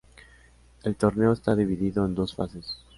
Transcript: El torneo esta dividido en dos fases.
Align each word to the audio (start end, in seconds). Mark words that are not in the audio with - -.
El 0.81 0.95
torneo 0.95 1.31
esta 1.31 1.55
dividido 1.55 2.03
en 2.07 2.15
dos 2.15 2.33
fases. 2.33 2.79